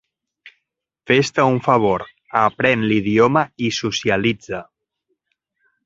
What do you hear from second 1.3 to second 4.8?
un favor: aprèn l'idioma i socialitza.